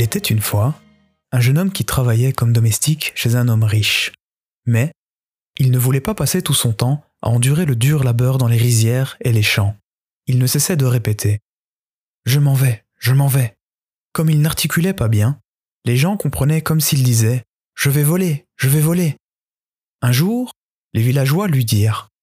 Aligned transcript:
Il 0.00 0.04
était 0.04 0.18
une 0.18 0.40
fois 0.40 0.80
un 1.30 1.40
jeune 1.40 1.58
homme 1.58 1.72
qui 1.72 1.84
travaillait 1.84 2.32
comme 2.32 2.54
domestique 2.54 3.12
chez 3.14 3.36
un 3.36 3.48
homme 3.48 3.64
riche. 3.64 4.12
Mais 4.64 4.92
il 5.58 5.70
ne 5.70 5.78
voulait 5.78 6.00
pas 6.00 6.14
passer 6.14 6.40
tout 6.40 6.54
son 6.54 6.72
temps 6.72 7.04
à 7.20 7.28
endurer 7.28 7.66
le 7.66 7.76
dur 7.76 8.02
labeur 8.02 8.38
dans 8.38 8.48
les 8.48 8.56
rizières 8.56 9.18
et 9.20 9.30
les 9.30 9.42
champs. 9.42 9.76
Il 10.26 10.38
ne 10.38 10.46
cessait 10.46 10.78
de 10.78 10.86
répéter⁇ 10.86 11.34
Je 12.24 12.38
m'en 12.38 12.54
vais, 12.54 12.82
je 12.98 13.12
m'en 13.12 13.26
vais⁇ 13.26 13.44
Comme 14.14 14.30
il 14.30 14.40
n'articulait 14.40 14.94
pas 14.94 15.08
bien, 15.08 15.38
les 15.84 15.98
gens 15.98 16.16
comprenaient 16.16 16.62
comme 16.62 16.80
s'il 16.80 17.02
disait⁇ 17.02 17.36
Je 17.74 17.90
vais 17.90 18.02
voler, 18.02 18.46
je 18.56 18.70
vais 18.70 18.80
voler⁇ 18.80 19.08
Un 20.00 20.12
jour, 20.12 20.52
les 20.94 21.02
villageois 21.02 21.46
lui 21.46 21.66
dirent⁇ 21.66 22.08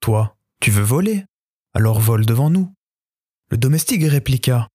Toi, 0.00 0.34
tu 0.62 0.70
veux 0.70 0.82
voler? 0.82 1.26
Alors 1.74 2.00
vole 2.00 2.24
devant 2.24 2.48
nous. 2.48 2.72
Le 3.50 3.58
domestique 3.58 4.02
répliqua⁇ 4.02 4.60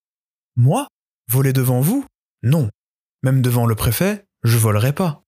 Moi 0.54 0.86
Voler 1.28 1.52
devant 1.52 1.80
vous? 1.80 2.06
Non. 2.44 2.70
Même 3.22 3.42
devant 3.42 3.66
le 3.66 3.74
préfet, 3.74 4.26
je 4.42 4.58
volerai 4.58 4.94
pas. 4.94 5.24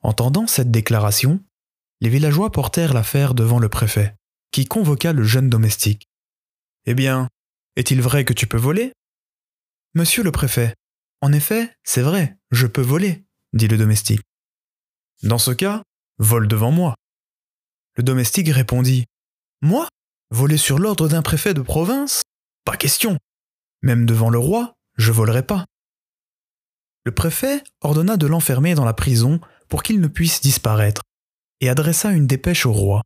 Entendant 0.00 0.46
cette 0.46 0.70
déclaration, 0.70 1.44
les 2.00 2.08
villageois 2.08 2.52
portèrent 2.52 2.94
l'affaire 2.94 3.34
devant 3.34 3.58
le 3.58 3.68
préfet, 3.68 4.14
qui 4.52 4.64
convoqua 4.64 5.12
le 5.12 5.24
jeune 5.24 5.50
domestique. 5.50 6.08
Eh 6.86 6.94
bien, 6.94 7.28
est-il 7.76 8.00
vrai 8.00 8.24
que 8.24 8.32
tu 8.32 8.46
peux 8.46 8.56
voler? 8.56 8.92
Monsieur 9.94 10.22
le 10.22 10.32
préfet, 10.32 10.74
en 11.20 11.32
effet, 11.32 11.74
c'est 11.82 12.00
vrai, 12.00 12.38
je 12.52 12.66
peux 12.66 12.80
voler, 12.80 13.24
dit 13.52 13.68
le 13.68 13.76
domestique. 13.76 14.22
Dans 15.22 15.38
ce 15.38 15.50
cas, 15.50 15.82
vole 16.18 16.48
devant 16.48 16.70
moi. 16.70 16.94
Le 17.96 18.04
domestique 18.04 18.48
répondit 18.48 19.06
Moi? 19.60 19.88
Voler 20.30 20.58
sur 20.58 20.78
l'ordre 20.78 21.08
d'un 21.08 21.22
préfet 21.22 21.54
de 21.54 21.60
province? 21.60 22.22
Pas 22.64 22.76
question. 22.76 23.18
Même 23.82 24.06
devant 24.06 24.30
le 24.30 24.38
roi, 24.38 24.74
je 24.96 25.10
volerai 25.10 25.44
pas. 25.44 25.66
Le 27.10 27.14
préfet 27.16 27.64
ordonna 27.80 28.16
de 28.16 28.28
l'enfermer 28.28 28.76
dans 28.76 28.84
la 28.84 28.94
prison 28.94 29.40
pour 29.68 29.82
qu'il 29.82 30.00
ne 30.00 30.06
puisse 30.06 30.40
disparaître, 30.40 31.02
et 31.60 31.68
adressa 31.68 32.12
une 32.12 32.28
dépêche 32.28 32.66
au 32.66 32.72
roi. 32.72 33.02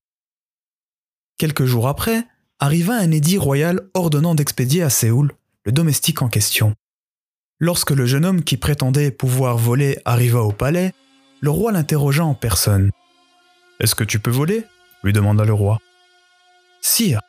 Quelques 1.38 1.64
jours 1.64 1.88
après, 1.88 2.22
arriva 2.58 2.97
un 2.97 3.10
édit 3.10 3.38
royal 3.38 3.80
ordonnant 3.94 4.34
d'expédier 4.34 4.82
à 4.82 4.91
Séoul 4.91 5.32
le 5.64 5.72
domestique 5.72 6.20
en 6.20 6.28
question. 6.28 6.75
Lorsque 7.58 7.92
le 7.92 8.05
jeune 8.05 8.27
homme 8.27 8.44
qui 8.44 8.58
prétendait 8.58 9.10
pouvoir 9.10 9.56
voler 9.56 9.98
arriva 10.05 10.42
au 10.42 10.52
palais, 10.52 10.92
le 11.41 11.48
roi 11.48 11.72
l'interrogea 11.72 12.27
en 12.27 12.34
personne. 12.34 12.91
Est-ce 13.80 13.94
que 13.94 14.05
tu 14.05 14.19
peux 14.19 14.30
voler? 14.30 14.64
lui 15.02 15.14
demanda 15.14 15.47
le 15.47 15.55
roi. 15.55 15.78
Sire, 16.82 17.22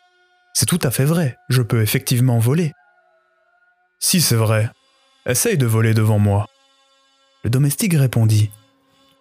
c'est 0.53 0.65
tout 0.65 0.79
à 0.83 0.91
fait 0.91 1.05
vrai, 1.05 1.37
je 1.47 1.61
peux 1.61 1.81
effectivement 1.81 2.39
voler. 2.39 2.73
Si 4.01 4.19
c'est 4.19 4.35
vrai, 4.35 4.69
essaye 5.25 5.57
de 5.57 5.65
voler 5.65 5.93
devant 5.93 6.19
moi. 6.19 6.47
Le 7.45 7.51
domestique 7.51 7.93
répondit. 7.93 8.49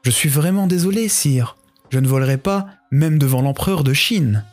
Je 0.03 0.11
suis 0.11 0.31
vraiment 0.31 0.67
désolé, 0.67 1.11
sire. 1.11 1.59
Je 1.91 1.99
ne 1.99 2.09
volerai 2.09 2.39
pas, 2.39 2.69
même 2.91 3.19
devant 3.19 3.43
l'empereur 3.43 3.85
de 3.85 3.93
Chine. 3.93 4.45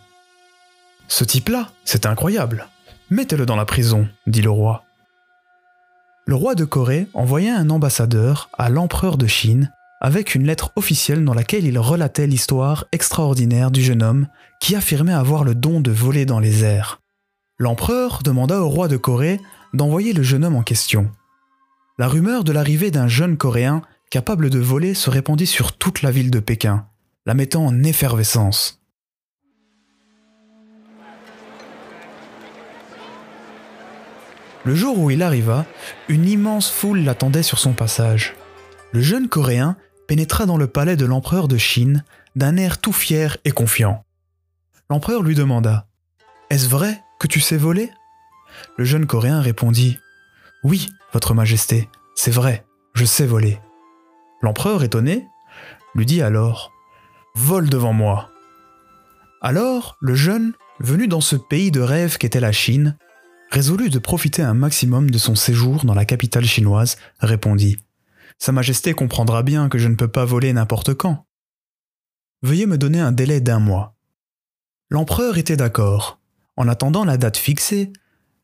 Ce 1.08 1.24
type-là, 1.24 1.70
c'est 1.86 2.06
incroyable. 2.06 2.68
Mettez-le 3.12 3.46
dans 3.46 3.56
la 3.56 3.64
prison, 3.64 4.10
dit 4.28 4.42
le 4.42 4.50
roi. 4.50 4.84
Le 6.26 6.36
roi 6.36 6.54
de 6.54 6.66
Corée 6.66 7.08
envoya 7.14 7.56
un 7.56 7.70
ambassadeur 7.70 8.50
à 8.58 8.68
l'empereur 8.68 9.16
de 9.16 9.26
Chine 9.26 9.72
avec 10.02 10.36
une 10.36 10.48
lettre 10.48 10.74
officielle 10.76 11.24
dans 11.24 11.34
laquelle 11.34 11.66
il 11.66 11.80
relatait 11.80 12.28
l'histoire 12.28 12.88
extraordinaire 12.92 13.72
du 13.72 13.82
jeune 13.82 14.04
homme 14.04 14.28
qui 14.60 14.76
affirmait 14.76 15.14
avoir 15.14 15.46
le 15.46 15.56
don 15.56 15.80
de 15.80 15.92
voler 15.92 16.26
dans 16.26 16.40
les 16.40 16.66
airs. 16.66 17.00
L'empereur 17.58 18.20
demanda 18.22 18.60
au 18.60 18.68
roi 18.68 18.90
de 18.90 18.98
Corée 18.98 19.40
d'envoyer 19.74 20.12
le 20.12 20.24
jeune 20.24 20.44
homme 20.44 20.58
en 20.58 20.64
question. 20.64 21.10
La 22.02 22.08
rumeur 22.08 22.44
de 22.44 22.52
l'arrivée 22.52 22.90
d'un 22.90 23.08
jeune 23.08 23.38
Coréen 23.38 23.84
capable 24.10 24.50
de 24.50 24.58
voler 24.58 24.96
se 24.96 25.12
répandit 25.12 25.46
sur 25.46 25.72
toute 25.72 26.02
la 26.02 26.10
ville 26.10 26.32
de 26.32 26.40
Pékin, 26.40 26.88
la 27.28 27.36
mettant 27.36 27.64
en 27.64 27.84
effervescence. 27.84 28.82
Le 34.66 34.74
jour 34.74 34.98
où 34.98 35.12
il 35.12 35.22
arriva, 35.22 35.68
une 36.10 36.28
immense 36.28 36.72
foule 36.72 37.02
l'attendait 37.02 37.44
sur 37.44 37.60
son 37.60 37.74
passage. 37.74 38.34
Le 38.94 39.02
jeune 39.02 39.30
Coréen 39.30 39.78
pénétra 40.08 40.48
dans 40.48 40.58
le 40.58 40.66
palais 40.66 40.96
de 40.96 41.06
l'empereur 41.06 41.48
de 41.48 41.58
Chine 41.58 42.04
d'un 42.36 42.58
air 42.58 42.80
tout 42.80 42.94
fier 42.94 43.38
et 43.46 43.52
confiant. 43.52 44.04
L'empereur 44.90 45.22
lui 45.22 45.36
demanda 45.36 45.86
Est-ce 46.50 46.68
vrai 46.68 47.00
que 47.20 47.28
tu 47.28 47.40
sais 47.40 47.58
voler? 47.58 47.92
Le 48.76 48.86
jeune 48.86 49.06
Coréen 49.06 49.40
répondit 49.40 50.00
Oui, 50.64 50.90
Votre 51.14 51.34
Majesté, 51.34 51.90
c'est 52.16 52.32
vrai, 52.32 52.66
je 52.94 53.06
sais 53.06 53.26
voler. 53.26 53.60
L'empereur, 54.42 54.84
étonné, 54.84 55.28
lui 55.96 56.06
dit 56.06 56.22
alors 56.22 56.72
Vole 57.36 57.70
devant 57.70 57.94
moi. 57.94 58.30
Alors, 59.42 59.98
le 60.02 60.16
jeune, 60.16 60.54
venu 60.80 61.08
dans 61.08 61.22
ce 61.22 61.36
pays 61.36 61.72
de 61.72 61.82
rêve 61.82 62.18
qu'était 62.18 62.40
la 62.40 62.52
Chine, 62.52 62.98
résolu 63.50 63.90
de 63.90 64.00
profiter 64.00 64.42
un 64.42 64.54
maximum 64.54 65.10
de 65.10 65.18
son 65.18 65.36
séjour 65.36 65.84
dans 65.84 65.96
la 65.96 66.06
capitale 66.06 66.46
chinoise, 66.46 66.98
répondit 67.20 67.78
sa 68.42 68.52
Majesté 68.52 68.94
comprendra 68.94 69.44
bien 69.44 69.70
que 69.70 69.78
je 69.78 69.88
ne 69.88 69.94
peux 69.94 70.08
pas 70.08 70.26
voler 70.26 70.52
n'importe 70.52 70.96
quand. 70.96 71.28
Veuillez 72.42 72.66
me 72.66 72.80
donner 72.80 73.00
un 73.00 73.12
délai 73.12 73.40
d'un 73.40 73.60
mois. 73.60 73.96
L'empereur 74.90 75.38
était 75.38 75.58
d'accord. 75.58 76.20
En 76.58 76.68
attendant 76.68 77.06
la 77.06 77.18
date 77.18 77.38
fixée, 77.38 77.94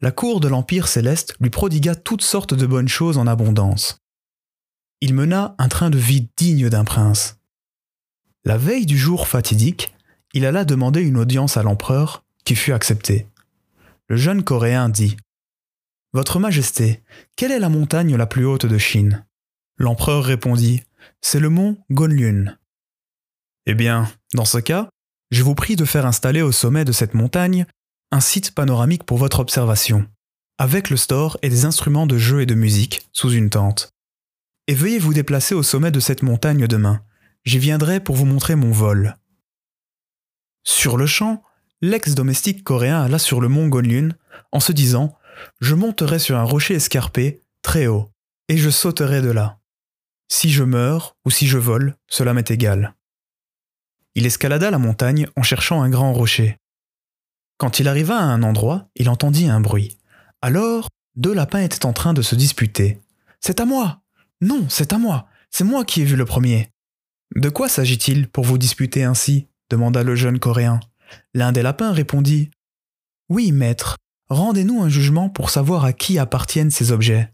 la 0.02 0.12
cour 0.12 0.40
de 0.40 0.47
l'Empire 0.47 0.88
céleste 0.88 1.35
lui 1.40 1.50
prodigua 1.50 1.96
toutes 1.96 2.22
sortes 2.22 2.53
de 2.53 2.66
bonnes 2.66 2.88
choses 2.88 3.18
en 3.18 3.28
abondance. 3.28 4.00
Il 5.02 5.13
mena 5.13 5.56
un 5.58 5.68
train 5.68 5.90
de 5.90 5.97
vie 5.97 6.30
digne 6.38 6.69
d'un 6.69 6.84
prince. 6.84 7.40
La 8.46 8.57
veille 8.57 8.86
du 8.86 8.97
jour 8.97 9.28
fatidique, 9.28 9.94
il 10.34 10.46
alla 10.46 10.66
demander 10.66 11.02
une 11.02 11.18
audience 11.18 11.57
à 11.57 11.63
l'empereur, 11.63 12.24
qui 12.46 12.56
fut 12.56 12.72
acceptée. 12.72 13.28
Le 14.07 14.16
jeune 14.16 14.44
Coréen 14.44 14.90
dit 14.90 15.18
Votre 16.13 16.40
Majesté, 16.40 17.03
quelle 17.36 17.52
est 17.52 17.59
la 17.59 17.69
montagne 17.69 18.16
la 18.16 18.25
plus 18.25 18.46
haute 18.46 18.66
de 18.66 18.78
Chine? 18.78 19.25
L'empereur 19.78 20.24
répondit 20.24 20.84
C'est 21.22 21.40
le 21.40 21.50
mont 21.50 21.78
Gonlyun. 21.91 22.57
Eh 23.66 23.74
bien, 23.74 24.09
dans 24.34 24.46
ce 24.46 24.59
cas, 24.59 24.90
je 25.30 25.44
vous 25.44 25.56
prie 25.56 25.75
de 25.75 25.86
faire 25.86 26.06
installer 26.06 26.41
au 26.41 26.52
sommet 26.52 26.86
de 26.86 26.94
cette 26.94 27.13
montagne 27.13 27.66
un 28.12 28.19
site 28.19 28.51
panoramique 28.51 29.03
pour 29.03 29.18
votre 29.18 29.40
observation, 29.40 30.07
avec 30.57 30.90
le 30.90 30.97
store 30.97 31.38
et 31.41 31.50
des 31.50 31.66
instruments 31.66 32.07
de 32.07 32.18
jeu 32.18 32.41
et 32.41 32.45
de 32.45 32.56
musique 32.56 33.07
sous 33.12 33.31
une 33.31 33.50
tente. 33.50 33.94
Et 34.68 34.73
veuillez 34.73 35.00
vous 35.00 35.13
déplacer 35.13 35.56
au 35.56 35.63
sommet 35.63 35.91
de 35.91 36.00
cette 36.00 36.23
montagne 36.23 36.68
demain. 36.68 37.01
J'y 37.45 37.59
viendrai 37.59 38.00
pour 38.00 38.16
vous 38.16 38.25
montrer 38.25 38.56
mon 38.56 38.72
vol. 38.72 39.16
Sur 40.63 40.97
le 40.97 41.06
champ, 41.06 41.44
l'ex-domestique 41.81 42.63
coréen 42.63 43.01
alla 43.01 43.19
sur 43.19 43.40
le 43.40 43.47
mont 43.47 43.68
Gonlyun 43.68 44.09
en 44.51 44.59
se 44.59 44.72
disant 44.72 45.18
Je 45.62 45.75
monterai 45.75 46.19
sur 46.19 46.38
un 46.38 46.44
rocher 46.44 46.75
escarpé, 46.75 47.41
très 47.62 47.88
haut, 47.88 48.12
et 48.50 48.57
je 48.57 48.69
sauterai 48.69 49.22
de 49.22 49.31
là. 49.31 49.59
Si 50.29 50.50
je 50.50 50.63
meurs 50.63 51.16
ou 51.25 51.29
si 51.29 51.47
je 51.47 51.57
vole, 51.57 51.95
cela 52.07 52.34
m'est 52.34 52.51
égal. 52.51 52.95
Il 54.16 54.25
escalada 54.25 54.72
la 54.72 54.79
montagne 54.79 55.28
en 55.35 55.44
cherchant 55.44 55.81
un 55.81 55.89
grand 55.89 56.12
rocher. 56.12 56.57
Quand 57.57 57.79
il 57.79 57.88
arriva 57.88 58.18
à 58.18 58.23
un 58.23 58.44
endroit, 58.44 58.90
il 58.95 59.09
entendit 59.09 59.50
un 59.50 59.59
bruit. 59.59 59.97
Alors, 60.41 60.90
deux 61.16 61.34
lapins 61.34 61.62
étaient 61.62 61.85
en 61.85 61.94
train 61.94 62.13
de 62.13 62.22
se 62.22 62.35
disputer. 62.35 63.01
C'est 63.40 63.59
à 63.59 63.66
moi 63.66 64.01
Non, 64.41 64.66
c'est 64.69 64.94
à 64.94 64.97
moi 64.97 65.28
C'est 65.50 65.63
moi 65.63 65.84
qui 65.84 66.01
ai 66.01 66.06
vu 66.06 66.16
le 66.16 66.25
premier 66.25 66.69
De 67.36 67.50
quoi 67.50 67.68
s'agit-il 67.69 68.27
pour 68.30 68.44
vous 68.44 68.57
disputer 68.57 69.04
ainsi? 69.04 69.48
demanda 69.69 70.04
le 70.04 70.15
jeune 70.15 70.39
Coréen. 70.39 70.80
L'un 71.33 71.51
des 71.51 71.62
lapins 71.63 71.92
répondit 71.92 72.51
Oui, 73.30 73.51
maître, 73.51 73.98
rendez-nous 74.30 74.81
un 74.81 74.89
jugement 74.89 75.30
pour 75.30 75.50
savoir 75.50 75.83
à 75.83 75.94
qui 75.94 76.19
appartiennent 76.19 76.71
ces 76.71 76.92
objets. 76.92 77.33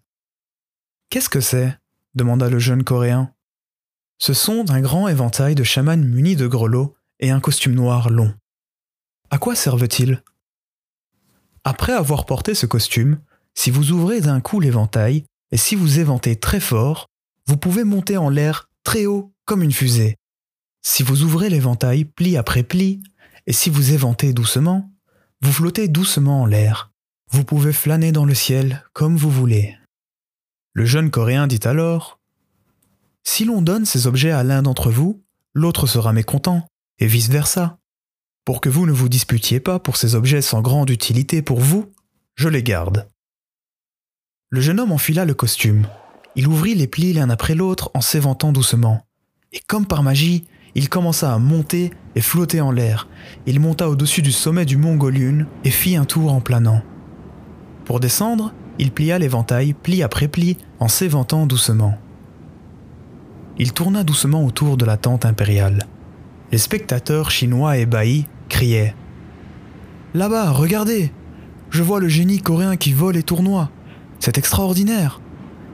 Qu'est-ce 1.09 1.29
que 1.29 1.41
c'est? 1.41 1.77
demanda 2.15 2.49
le 2.49 2.59
jeune 2.59 2.83
Coréen. 2.83 3.33
Ce 4.19 4.33
sont 4.33 4.69
un 4.71 4.79
grand 4.79 5.07
éventail 5.09 5.55
de 5.55 5.63
chamans 5.63 5.97
munis 5.97 6.35
de 6.35 6.47
grelots 6.47 6.95
et 7.19 7.31
un 7.31 7.39
costume 7.39 7.73
noir 7.73 8.09
long. 8.09 8.33
À 9.33 9.39
quoi 9.39 9.55
servent-ils? 9.55 10.21
Après 11.63 11.93
avoir 11.93 12.27
porté 12.27 12.53
ce 12.53 12.67
costume, 12.67 13.19
si 13.55 13.71
vous 13.71 13.91
ouvrez 13.91 14.21
d'un 14.21 14.41
coup 14.41 14.59
l'éventail 14.59 15.25
et 15.49 15.57
si 15.57 15.73
vous 15.73 15.97
éventez 15.97 16.35
très 16.35 16.59
fort, 16.59 17.07
vous 17.47 17.57
pouvez 17.57 17.83
monter 17.83 18.15
en 18.15 18.29
l'air 18.29 18.69
très 18.83 19.07
haut 19.07 19.33
comme 19.45 19.63
une 19.63 19.71
fusée. 19.71 20.17
Si 20.83 21.01
vous 21.01 21.23
ouvrez 21.23 21.49
l'éventail 21.49 22.05
pli 22.05 22.37
après 22.37 22.61
pli, 22.61 23.01
et 23.47 23.53
si 23.53 23.71
vous 23.71 23.91
éventez 23.91 24.33
doucement, 24.33 24.91
vous 25.41 25.51
flottez 25.51 25.87
doucement 25.87 26.43
en 26.43 26.45
l'air. 26.45 26.91
Vous 27.31 27.43
pouvez 27.43 27.73
flâner 27.73 28.11
dans 28.11 28.25
le 28.25 28.35
ciel 28.35 28.85
comme 28.93 29.17
vous 29.17 29.31
voulez. 29.31 29.75
Le 30.73 30.85
jeune 30.85 31.09
Coréen 31.09 31.47
dit 31.47 31.61
alors 31.63 32.19
Si 33.23 33.45
l'on 33.45 33.63
donne 33.63 33.85
ces 33.85 34.05
objets 34.05 34.29
à 34.29 34.43
l'un 34.43 34.61
d'entre 34.61 34.91
vous, 34.91 35.23
l'autre 35.55 35.87
sera 35.87 36.13
mécontent, 36.13 36.67
et 36.99 37.07
vice-versa. 37.07 37.79
Pour 38.45 38.59
que 38.59 38.67
vous 38.67 38.85
ne 38.85 38.91
vous 38.91 39.07
disputiez 39.07 39.61
pas 39.61 39.79
pour 39.79 39.95
ces 39.95 40.15
objets 40.15 40.41
sans 40.41 40.61
grande 40.61 40.89
utilité 40.89 41.41
pour 41.41 41.61
vous, 41.61 41.89
je 42.35 42.49
les 42.49 42.61
garde. 42.61 43.07
Le 44.49 44.59
jeune 44.59 44.81
homme 44.81 44.91
enfila 44.91 45.23
le 45.23 45.33
costume. 45.33 45.87
il 46.35 46.47
ouvrit 46.47 46.75
les 46.75 46.87
plis 46.87 47.13
l'un 47.13 47.29
après 47.29 47.55
l'autre 47.55 47.89
en 47.93 48.01
s'éventant 48.01 48.51
doucement. 48.51 49.05
Et 49.53 49.61
comme 49.65 49.85
par 49.85 50.03
magie, 50.03 50.45
il 50.75 50.89
commença 50.89 51.33
à 51.33 51.37
monter 51.37 51.91
et 52.15 52.21
flotter 52.21 52.59
en 52.59 52.71
l'air. 52.71 53.07
Il 53.45 53.61
monta 53.61 53.89
au-dessus 53.89 54.21
du 54.21 54.31
sommet 54.31 54.65
du 54.65 54.75
mont 54.75 54.95
Golyun 54.95 55.47
et 55.63 55.71
fit 55.71 55.95
un 55.95 56.05
tour 56.05 56.33
en 56.33 56.41
planant. 56.41 56.81
Pour 57.85 57.99
descendre, 57.99 58.53
il 58.77 58.91
plia 58.91 59.19
l'éventail 59.19 59.73
pli 59.73 60.03
après 60.03 60.27
pli 60.27 60.57
en 60.79 60.89
s'éventant 60.89 61.45
doucement. 61.45 61.97
Il 63.57 63.71
tourna 63.71 64.03
doucement 64.03 64.43
autour 64.43 64.75
de 64.75 64.85
la 64.85 64.97
tente 64.97 65.25
impériale. 65.25 65.87
Les 66.51 66.57
spectateurs 66.57 67.31
chinois 67.31 67.77
ébahis 67.77 68.25
criaient⁇ 68.53 68.93
Là-bas, 70.17 70.51
regardez. 70.51 71.11
Je 71.71 71.81
vois 71.81 71.99
le 71.99 72.07
génie 72.07 72.39
coréen 72.39 72.77
qui 72.77 72.93
vole 72.93 73.17
et 73.17 73.23
tournoie. 73.23 73.71
C'est 74.19 74.37
extraordinaire. 74.37 75.21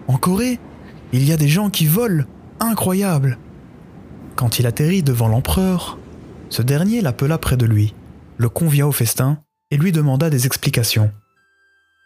En 0.07 0.17
Corée, 0.17 0.59
il 1.11 1.25
y 1.25 1.33
a 1.33 1.37
des 1.37 1.49
gens 1.49 1.69
qui 1.69 1.85
volent. 1.85 2.23
Incroyable!⁇ 2.61 3.37
Quand 4.37 4.59
il 4.59 4.65
atterrit 4.65 5.03
devant 5.03 5.27
l'empereur, 5.27 5.97
ce 6.49 6.61
dernier 6.61 7.01
l'appela 7.01 7.37
près 7.37 7.57
de 7.57 7.65
lui, 7.65 7.93
le 8.37 8.47
convia 8.47 8.87
au 8.87 8.93
festin 8.93 9.39
et 9.71 9.77
lui 9.77 9.91
demanda 9.91 10.29
des 10.29 10.45
explications. 10.45 11.11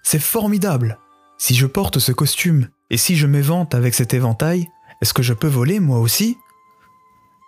C'est 0.01 0.21
formidable. 0.21 0.97
Si 1.37 1.53
je 1.53 1.67
porte 1.67 1.99
ce 1.99 2.11
costume 2.11 2.67
et 2.89 2.97
si 2.97 3.15
je 3.15 3.27
m'évente 3.27 3.75
avec 3.75 3.93
cet 3.93 4.15
éventail, 4.15 4.67
est-ce 5.01 5.13
que 5.13 5.23
je 5.23 5.33
peux 5.33 5.47
voler 5.47 5.79
moi 5.79 5.99
aussi? 5.99 6.35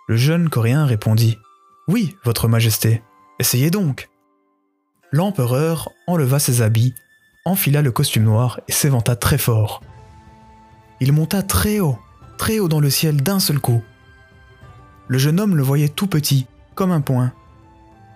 Le 0.08 0.16
jeune 0.16 0.48
Coréen 0.48 0.86
répondit. 0.86 1.36
Oui, 1.88 2.16
Votre 2.24 2.48
Majesté, 2.48 3.02
essayez 3.38 3.70
donc. 3.70 4.08
L'empereur 5.12 5.90
enleva 6.06 6.38
ses 6.38 6.62
habits, 6.62 6.94
enfila 7.44 7.82
le 7.82 7.92
costume 7.92 8.24
noir 8.24 8.60
et 8.68 8.72
s'éventa 8.72 9.16
très 9.16 9.38
fort. 9.38 9.82
Il 11.00 11.12
monta 11.12 11.42
très 11.42 11.80
haut, 11.80 11.98
très 12.38 12.58
haut 12.58 12.68
dans 12.68 12.80
le 12.80 12.90
ciel 12.90 13.22
d'un 13.22 13.38
seul 13.38 13.60
coup. 13.60 13.82
Le 15.08 15.18
jeune 15.18 15.38
homme 15.38 15.56
le 15.56 15.62
voyait 15.62 15.88
tout 15.88 16.06
petit, 16.06 16.46
comme 16.74 16.90
un 16.90 17.00
point. 17.00 17.32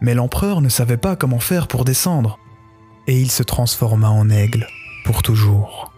Mais 0.01 0.15
l'empereur 0.15 0.61
ne 0.61 0.69
savait 0.69 0.97
pas 0.97 1.15
comment 1.15 1.39
faire 1.39 1.69
pour 1.69 1.85
descendre, 1.85 2.39
et 3.07 3.21
il 3.21 3.31
se 3.31 3.43
transforma 3.43 4.09
en 4.09 4.31
aigle 4.31 4.67
pour 5.05 5.23
toujours. 5.23 5.93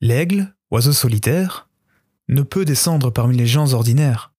L'aigle, 0.00 0.54
oiseau 0.70 0.92
solitaire, 0.92 1.67
ne 2.28 2.42
peut 2.42 2.64
descendre 2.64 3.10
parmi 3.10 3.36
les 3.36 3.46
gens 3.46 3.72
ordinaires. 3.72 4.32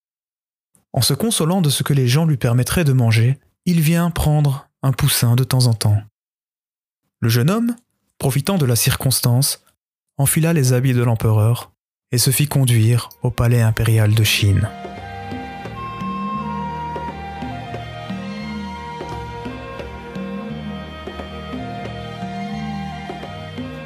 En 0.93 1.01
se 1.01 1.13
consolant 1.13 1.61
de 1.61 1.69
ce 1.69 1.83
que 1.83 1.93
les 1.93 2.07
gens 2.07 2.25
lui 2.25 2.37
permettraient 2.37 2.83
de 2.83 2.93
manger, 2.93 3.39
il 3.65 3.81
vient 3.81 4.09
prendre 4.09 4.67
un 4.81 4.91
poussin 4.91 5.35
de 5.35 5.43
temps 5.43 5.67
en 5.67 5.73
temps. 5.73 6.01
Le 7.19 7.29
jeune 7.29 7.49
homme, 7.49 7.75
profitant 8.17 8.57
de 8.57 8.65
la 8.65 8.75
circonstance, 8.75 9.63
enfila 10.17 10.53
les 10.53 10.73
habits 10.73 10.93
de 10.93 11.03
l'empereur 11.03 11.71
et 12.11 12.17
se 12.17 12.31
fit 12.31 12.47
conduire 12.47 13.09
au 13.21 13.29
palais 13.29 13.61
impérial 13.61 14.13
de 14.13 14.23
Chine. 14.23 14.69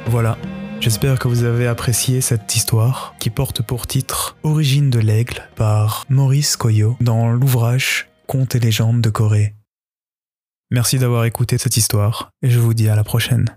Voilà, 0.06 0.38
J'espère 0.84 1.18
que 1.18 1.28
vous 1.28 1.44
avez 1.44 1.66
apprécié 1.66 2.20
cette 2.20 2.54
histoire 2.56 3.14
qui 3.18 3.30
porte 3.30 3.62
pour 3.62 3.86
titre 3.86 4.36
Origine 4.42 4.90
de 4.90 4.98
l'aigle 4.98 5.48
par 5.56 6.04
Maurice 6.10 6.58
Koyo 6.58 6.98
dans 7.00 7.30
l'ouvrage 7.30 8.10
Contes 8.26 8.54
et 8.54 8.60
légendes 8.60 9.00
de 9.00 9.08
Corée. 9.08 9.54
Merci 10.70 10.98
d'avoir 10.98 11.24
écouté 11.24 11.56
cette 11.56 11.78
histoire 11.78 12.28
et 12.42 12.50
je 12.50 12.58
vous 12.58 12.74
dis 12.74 12.90
à 12.90 12.96
la 12.96 13.02
prochaine. 13.02 13.56